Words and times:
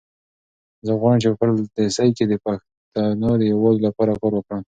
زه 0.85 0.91
غواړم 0.99 1.17
چې 1.23 1.27
په 1.31 1.35
پردیسۍ 1.39 2.09
کې 2.17 2.25
د 2.27 2.33
پښتنو 2.45 3.29
د 3.37 3.43
یووالي 3.51 3.79
لپاره 3.87 4.11
کار 4.21 4.31
وکړم. 4.35 4.59